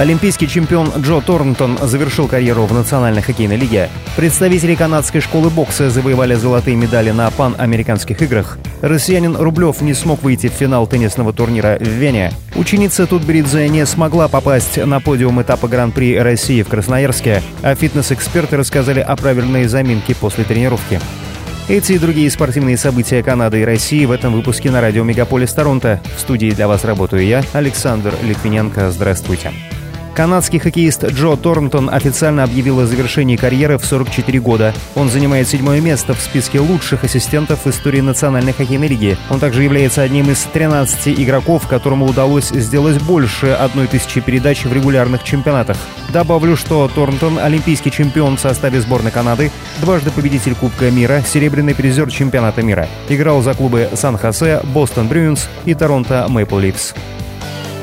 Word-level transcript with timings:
Олимпийский 0.00 0.48
чемпион 0.48 0.90
Джо 0.96 1.20
Торнтон 1.20 1.76
завершил 1.82 2.26
карьеру 2.26 2.64
в 2.64 2.72
Национальной 2.72 3.20
хоккейной 3.20 3.56
лиге. 3.56 3.90
Представители 4.16 4.74
канадской 4.74 5.20
школы 5.20 5.50
бокса 5.50 5.90
завоевали 5.90 6.36
золотые 6.36 6.74
медали 6.74 7.10
на 7.10 7.30
пан-американских 7.30 8.22
играх. 8.22 8.56
Россиянин 8.80 9.36
Рублев 9.36 9.82
не 9.82 9.92
смог 9.92 10.22
выйти 10.22 10.48
в 10.48 10.52
финал 10.52 10.86
теннисного 10.86 11.34
турнира 11.34 11.76
в 11.78 11.86
Вене. 11.86 12.32
Ученица 12.54 13.06
Тутберидзе 13.06 13.68
не 13.68 13.84
смогла 13.84 14.28
попасть 14.28 14.78
на 14.78 15.00
подиум 15.00 15.42
этапа 15.42 15.68
Гран-при 15.68 16.18
России 16.18 16.62
в 16.62 16.68
Красноярске, 16.68 17.42
а 17.60 17.74
фитнес-эксперты 17.74 18.56
рассказали 18.56 19.00
о 19.00 19.14
правильной 19.16 19.66
заминке 19.66 20.14
после 20.14 20.44
тренировки. 20.44 20.98
Эти 21.68 21.92
и 21.92 21.98
другие 21.98 22.30
спортивные 22.30 22.78
события 22.78 23.22
Канады 23.22 23.60
и 23.60 23.64
России 23.66 24.06
в 24.06 24.12
этом 24.12 24.32
выпуске 24.32 24.70
на 24.70 24.80
радио 24.80 25.04
Мегаполис 25.04 25.52
Торонто. 25.52 26.00
В 26.16 26.20
студии 26.20 26.52
для 26.52 26.68
вас 26.68 26.86
работаю 26.86 27.22
я, 27.26 27.44
Александр 27.52 28.14
Литвиненко. 28.22 28.90
Здравствуйте. 28.92 29.52
Канадский 30.14 30.58
хоккеист 30.58 31.04
Джо 31.04 31.36
Торнтон 31.36 31.88
официально 31.88 32.42
объявил 32.42 32.80
о 32.80 32.86
завершении 32.86 33.36
карьеры 33.36 33.78
в 33.78 33.84
44 33.84 34.40
года. 34.40 34.74
Он 34.94 35.08
занимает 35.08 35.48
седьмое 35.48 35.80
место 35.80 36.14
в 36.14 36.20
списке 36.20 36.60
лучших 36.60 37.04
ассистентов 37.04 37.64
в 37.64 37.70
истории 37.70 38.00
Национальной 38.00 38.52
хоккейной 38.52 38.88
лиги. 38.88 39.16
Он 39.30 39.38
также 39.38 39.62
является 39.62 40.02
одним 40.02 40.30
из 40.30 40.42
13 40.52 41.20
игроков, 41.20 41.66
которому 41.68 42.06
удалось 42.06 42.48
сделать 42.48 43.00
больше 43.02 43.48
одной 43.48 43.86
тысячи 43.86 44.20
передач 44.20 44.64
в 44.64 44.72
регулярных 44.72 45.22
чемпионатах. 45.22 45.76
Добавлю, 46.12 46.56
что 46.56 46.90
Торнтон– 46.92 47.38
олимпийский 47.42 47.90
чемпион 47.90 48.36
в 48.36 48.40
составе 48.40 48.80
сборной 48.80 49.12
Канады, 49.12 49.50
дважды 49.80 50.10
победитель 50.10 50.54
Кубка 50.54 50.90
мира, 50.90 51.22
серебряный 51.26 51.74
призер 51.74 52.10
чемпионата 52.10 52.62
мира. 52.62 52.88
Играл 53.08 53.42
за 53.42 53.54
клубы 53.54 53.88
Сан-Хосе, 53.94 54.60
Бостон 54.64 55.06
Брюинс 55.06 55.48
и 55.64 55.74
Торонто 55.74 56.26
Мэйпл 56.28 56.58
Ливс. 56.58 56.94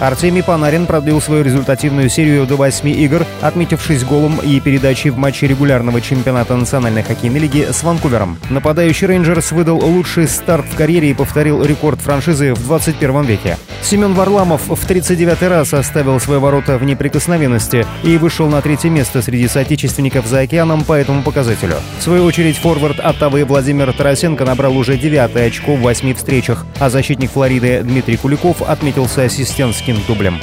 Артемий 0.00 0.44
Панарин 0.44 0.86
продлил 0.86 1.20
свою 1.20 1.42
результативную 1.42 2.08
серию 2.08 2.46
до 2.46 2.54
8 2.54 2.88
игр, 2.88 3.26
отметившись 3.40 4.04
голом 4.04 4.38
и 4.40 4.60
передачей 4.60 5.10
в 5.10 5.18
матче 5.18 5.48
регулярного 5.48 6.00
чемпионата 6.00 6.54
Национальной 6.54 7.02
хоккейной 7.02 7.40
лиги 7.40 7.66
с 7.70 7.82
Ванкувером. 7.82 8.38
Нападающий 8.48 9.08
Рейнджерс 9.08 9.50
выдал 9.50 9.78
лучший 9.84 10.28
старт 10.28 10.66
в 10.70 10.76
карьере 10.76 11.10
и 11.10 11.14
повторил 11.14 11.64
рекорд 11.64 12.00
франшизы 12.00 12.54
в 12.54 12.62
21 12.64 13.22
веке. 13.22 13.56
Семен 13.82 14.14
Варламов 14.14 14.68
в 14.68 14.86
39 14.86 15.42
раз 15.42 15.74
оставил 15.74 16.20
свои 16.20 16.38
ворота 16.38 16.78
в 16.78 16.84
неприкосновенности 16.84 17.84
и 18.04 18.18
вышел 18.18 18.48
на 18.48 18.62
третье 18.62 18.90
место 18.90 19.20
среди 19.20 19.48
соотечественников 19.48 20.26
за 20.26 20.40
океаном 20.40 20.84
по 20.84 20.92
этому 20.92 21.22
показателю. 21.22 21.76
В 21.98 22.02
свою 22.02 22.24
очередь 22.24 22.56
форвард 22.56 23.00
Оттавы 23.00 23.44
Владимир 23.44 23.92
Тарасенко 23.92 24.44
набрал 24.44 24.76
уже 24.76 24.96
девятое 24.96 25.48
очко 25.48 25.74
в 25.74 25.80
восьми 25.80 26.14
встречах, 26.14 26.66
а 26.78 26.88
защитник 26.88 27.32
Флориды 27.32 27.82
Дмитрий 27.82 28.16
Куликов 28.16 28.62
отметился 28.62 29.22
ассистентским 29.22 29.87
мужским 29.88 30.06
дублем. 30.06 30.40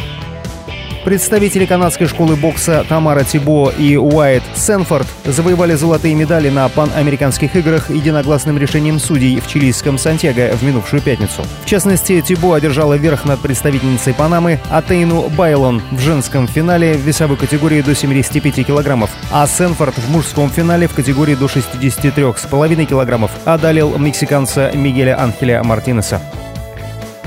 Представители 1.04 1.68
канадской 1.68 2.08
школы 2.08 2.36
бокса 2.36 2.84
Тамара 2.90 3.24
Тибо 3.24 3.72
и 3.78 3.96
Уайт 3.96 4.42
Сенфорд 4.56 5.06
завоевали 5.24 5.76
золотые 5.76 6.16
медали 6.16 6.50
на 6.50 6.68
панамериканских 6.68 7.56
играх 7.56 7.92
единогласным 7.92 8.58
решением 8.58 8.98
судей 8.98 9.40
в 9.40 9.48
чилийском 9.48 10.00
Сантьяго 10.00 10.56
в 10.56 10.64
минувшую 10.64 11.04
пятницу. 11.04 11.44
В 11.64 11.68
частности, 11.68 12.22
Тибо 12.22 12.56
одержала 12.56 12.96
верх 12.96 13.26
над 13.26 13.40
представительницей 13.40 14.16
Панамы 14.16 14.60
Атейну 14.72 15.30
Байлон 15.30 15.84
в 15.92 16.00
женском 16.00 16.48
финале 16.48 16.96
в 16.96 17.02
весовой 17.02 17.38
категории 17.38 17.84
до 17.84 17.94
75 17.94 18.66
килограммов, 18.66 19.12
а 19.32 19.46
Сенфорд 19.46 19.96
в 19.96 20.10
мужском 20.10 20.50
финале 20.50 20.88
в 20.88 20.96
категории 20.96 21.36
до 21.36 21.46
63,5 21.46 22.86
килограммов 22.86 23.30
одолел 23.46 23.96
мексиканца 24.00 24.72
Мигеля 24.74 25.22
Анхеля 25.22 25.64
Мартинеса. 25.64 26.20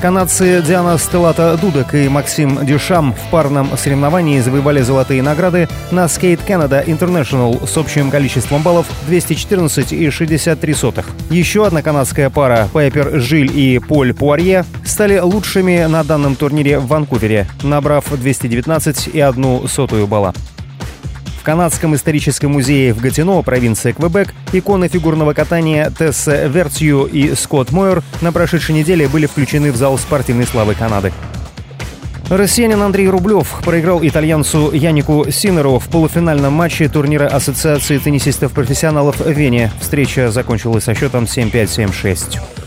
Канадцы 0.01 0.63
Диана 0.63 0.97
Стеллата 0.97 1.57
Дудок 1.61 1.93
и 1.93 2.09
Максим 2.09 2.65
Дюшам 2.65 3.13
в 3.15 3.31
парном 3.31 3.77
соревновании 3.77 4.39
завоевали 4.39 4.81
золотые 4.81 5.23
награды 5.23 5.69
на 5.91 6.05
Skate 6.05 6.47
Canada 6.47 6.87
International 6.87 7.67
с 7.67 7.77
общим 7.77 8.09
количеством 8.09 8.63
баллов 8.63 8.87
214,63. 9.09 11.05
Еще 11.31 11.67
одна 11.67 11.83
канадская 11.83 12.31
пара 12.31 12.69
Пайпер 12.73 13.19
Жиль 13.19 13.51
и 13.53 13.81
Поль 13.81 14.15
Пуарье 14.15 14.65
стали 14.85 15.19
лучшими 15.19 15.85
на 15.87 16.05
данном 16.05 16.37
турнире 16.37 16.79
в 16.79 16.87
Ванкувере, 16.87 17.49
набрав 17.65 18.09
219 18.09 19.09
и 19.09 19.19
одну 19.19 19.67
сотую 19.67 20.07
балла. 20.07 20.33
Канадском 21.49 21.95
историческом 21.95 22.53
музее 22.53 22.93
в 22.93 23.01
Гатино, 23.01 23.41
провинция 23.41 23.95
Квебек, 23.95 24.35
иконы 24.53 24.89
фигурного 24.89 25.33
катания 25.33 25.89
Тесса 25.89 26.45
Вертью 26.45 27.07
и 27.07 27.35
Скотт 27.35 27.73
Мойер 27.73 28.03
на 28.21 28.33
прошедшей 28.33 28.75
неделе 28.75 29.09
были 29.09 29.25
включены 29.25 29.73
в 29.73 29.77
зал 29.77 29.97
спортивной 29.97 30.45
славы 30.45 30.75
Канады. 30.75 31.11
Россиянин 32.29 32.83
Андрей 32.83 33.09
Рублев 33.09 33.63
проиграл 33.65 34.01
итальянцу 34.03 34.73
Янику 34.73 35.31
Синеру 35.31 35.79
в 35.79 35.89
полуфинальном 35.89 36.53
матче 36.53 36.87
турнира 36.87 37.29
Ассоциации 37.29 37.97
теннисистов-профессионалов 37.97 39.19
в 39.19 39.31
Вене. 39.31 39.73
Встреча 39.81 40.31
закончилась 40.31 40.85
со 40.85 40.95
счетом 40.95 41.25
7-5-7-6. 41.25 42.58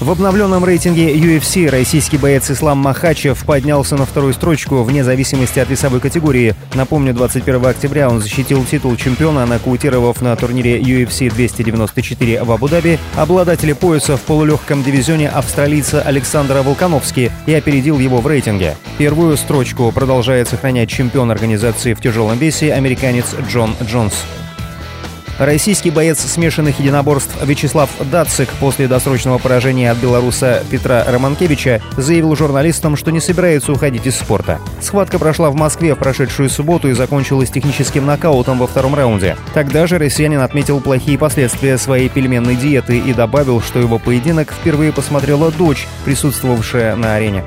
В 0.00 0.12
обновленном 0.12 0.64
рейтинге 0.64 1.12
UFC 1.12 1.68
российский 1.68 2.18
боец 2.18 2.48
Ислам 2.52 2.78
Махачев 2.78 3.44
поднялся 3.44 3.96
на 3.96 4.06
вторую 4.06 4.32
строчку 4.32 4.84
вне 4.84 5.02
зависимости 5.02 5.58
от 5.58 5.68
весовой 5.68 5.98
категории. 5.98 6.54
Напомню, 6.74 7.12
21 7.12 7.66
октября 7.66 8.08
он 8.08 8.20
защитил 8.20 8.64
титул 8.64 8.94
чемпиона, 8.94 9.44
нокаутировав 9.44 10.22
на 10.22 10.36
турнире 10.36 10.78
UFC 10.78 11.34
294 11.34 12.44
в 12.44 12.52
Абу-Даби 12.52 13.00
обладателя 13.16 13.74
пояса 13.74 14.16
в 14.16 14.20
полулегком 14.20 14.84
дивизионе 14.84 15.28
австралийца 15.28 16.00
Александра 16.00 16.62
Волконовски 16.62 17.32
и 17.46 17.54
опередил 17.54 17.98
его 17.98 18.20
в 18.20 18.26
рейтинге. 18.28 18.76
Первую 18.98 19.36
строчку 19.36 19.90
продолжает 19.90 20.46
сохранять 20.46 20.90
чемпион 20.90 21.32
организации 21.32 21.94
в 21.94 22.00
тяжелом 22.00 22.38
весе 22.38 22.72
американец 22.72 23.34
Джон 23.48 23.74
Джонс. 23.82 24.14
Российский 25.38 25.92
боец 25.92 26.18
смешанных 26.18 26.80
единоборств 26.80 27.32
Вячеслав 27.44 27.88
Дацик 28.10 28.48
после 28.60 28.88
досрочного 28.88 29.38
поражения 29.38 29.92
от 29.92 29.98
белоруса 29.98 30.64
Петра 30.68 31.04
Романкевича 31.06 31.80
заявил 31.96 32.34
журналистам, 32.34 32.96
что 32.96 33.12
не 33.12 33.20
собирается 33.20 33.70
уходить 33.70 34.06
из 34.06 34.16
спорта. 34.16 34.58
Схватка 34.80 35.20
прошла 35.20 35.50
в 35.50 35.54
Москве 35.54 35.94
в 35.94 35.98
прошедшую 35.98 36.50
субботу 36.50 36.88
и 36.88 36.92
закончилась 36.92 37.50
техническим 37.50 38.04
нокаутом 38.04 38.58
во 38.58 38.66
втором 38.66 38.96
раунде. 38.96 39.36
Тогда 39.54 39.86
же 39.86 39.98
россиянин 39.98 40.40
отметил 40.40 40.80
плохие 40.80 41.16
последствия 41.16 41.78
своей 41.78 42.08
пельменной 42.08 42.56
диеты 42.56 42.98
и 42.98 43.14
добавил, 43.14 43.62
что 43.62 43.78
его 43.78 44.00
поединок 44.00 44.52
впервые 44.52 44.92
посмотрела 44.92 45.52
дочь, 45.52 45.86
присутствовавшая 46.04 46.96
на 46.96 47.14
арене. 47.14 47.44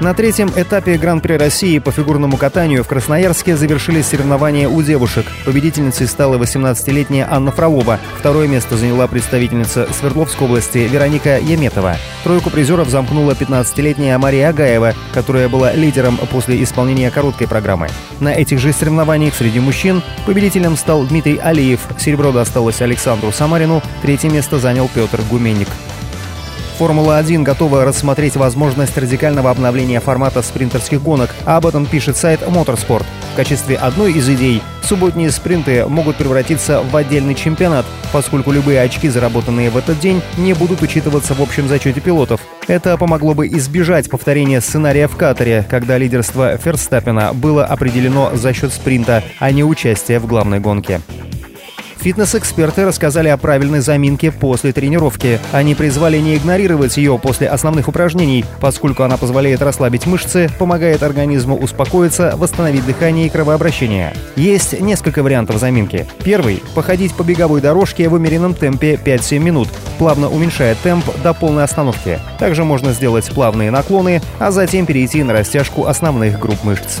На 0.00 0.14
третьем 0.14 0.50
этапе 0.56 0.96
Гран-при 0.96 1.34
России 1.34 1.78
по 1.78 1.92
фигурному 1.92 2.38
катанию 2.38 2.82
в 2.82 2.88
Красноярске 2.88 3.54
завершились 3.54 4.06
соревнования 4.06 4.66
у 4.66 4.80
девушек. 4.80 5.26
Победительницей 5.44 6.06
стала 6.06 6.38
18-летняя 6.38 7.28
Анна 7.30 7.52
Фролова. 7.52 8.00
Второе 8.18 8.48
место 8.48 8.78
заняла 8.78 9.06
представительница 9.08 9.86
Свердловской 9.92 10.46
области 10.46 10.78
Вероника 10.78 11.38
Еметова. 11.38 11.98
Тройку 12.24 12.48
призеров 12.48 12.88
замкнула 12.88 13.32
15-летняя 13.32 14.16
Мария 14.16 14.48
Агаева, 14.48 14.94
которая 15.12 15.50
была 15.50 15.74
лидером 15.74 16.16
после 16.32 16.62
исполнения 16.62 17.10
короткой 17.10 17.46
программы. 17.46 17.88
На 18.20 18.32
этих 18.32 18.58
же 18.58 18.72
соревнованиях 18.72 19.34
среди 19.34 19.60
мужчин 19.60 20.02
победителем 20.24 20.78
стал 20.78 21.04
Дмитрий 21.04 21.36
Алиев. 21.36 21.80
Серебро 21.98 22.32
досталось 22.32 22.80
Александру 22.80 23.32
Самарину, 23.32 23.82
третье 24.00 24.30
место 24.30 24.58
занял 24.58 24.88
Петр 24.94 25.20
Гуменник. 25.30 25.68
Формула-1 26.80 27.42
готова 27.42 27.84
рассмотреть 27.84 28.36
возможность 28.36 28.96
радикального 28.96 29.50
обновления 29.50 30.00
формата 30.00 30.40
спринтерских 30.40 31.02
гонок, 31.02 31.28
об 31.44 31.66
этом 31.66 31.84
пишет 31.84 32.16
сайт 32.16 32.40
Motorsport. 32.40 33.04
В 33.34 33.36
качестве 33.36 33.76
одной 33.76 34.14
из 34.14 34.26
идей 34.30 34.62
субботние 34.82 35.30
спринты 35.30 35.84
могут 35.84 36.16
превратиться 36.16 36.80
в 36.80 36.96
отдельный 36.96 37.34
чемпионат, 37.34 37.84
поскольку 38.14 38.50
любые 38.50 38.80
очки, 38.80 39.10
заработанные 39.10 39.68
в 39.68 39.76
этот 39.76 40.00
день, 40.00 40.22
не 40.38 40.54
будут 40.54 40.80
учитываться 40.80 41.34
в 41.34 41.42
общем 41.42 41.68
зачете 41.68 42.00
пилотов. 42.00 42.40
Это 42.66 42.96
помогло 42.96 43.34
бы 43.34 43.46
избежать 43.48 44.08
повторения 44.08 44.62
сценария 44.62 45.06
в 45.06 45.16
Катаре, 45.16 45.66
когда 45.68 45.98
лидерство 45.98 46.56
Ферстаппена 46.56 47.34
было 47.34 47.66
определено 47.66 48.30
за 48.32 48.54
счет 48.54 48.72
спринта, 48.72 49.22
а 49.38 49.52
не 49.52 49.62
участия 49.62 50.18
в 50.18 50.26
главной 50.26 50.60
гонке. 50.60 51.02
Фитнес-эксперты 52.00 52.86
рассказали 52.86 53.28
о 53.28 53.36
правильной 53.36 53.80
заминке 53.80 54.32
после 54.32 54.72
тренировки. 54.72 55.38
Они 55.52 55.74
призвали 55.74 56.16
не 56.16 56.36
игнорировать 56.36 56.96
ее 56.96 57.18
после 57.18 57.46
основных 57.46 57.88
упражнений, 57.88 58.46
поскольку 58.58 59.02
она 59.02 59.18
позволяет 59.18 59.60
расслабить 59.60 60.06
мышцы, 60.06 60.48
помогает 60.58 61.02
организму 61.02 61.56
успокоиться, 61.56 62.34
восстановить 62.38 62.86
дыхание 62.86 63.26
и 63.26 63.28
кровообращение. 63.28 64.14
Есть 64.34 64.80
несколько 64.80 65.22
вариантов 65.22 65.58
заминки. 65.58 66.06
Первый– 66.24 66.62
походить 66.74 67.14
по 67.14 67.22
беговой 67.22 67.60
дорожке 67.60 68.08
в 68.08 68.14
умеренном 68.14 68.54
темпе 68.54 68.94
5-7 68.94 69.38
минут, 69.38 69.68
плавно 69.98 70.30
уменьшая 70.30 70.76
темп 70.82 71.04
до 71.22 71.34
полной 71.34 71.64
остановки. 71.64 72.18
Также 72.38 72.64
можно 72.64 72.94
сделать 72.94 73.30
плавные 73.30 73.70
наклоны, 73.70 74.22
а 74.38 74.50
затем 74.50 74.86
перейти 74.86 75.22
на 75.22 75.34
растяжку 75.34 75.84
основных 75.84 76.38
групп 76.38 76.64
мышц. 76.64 77.00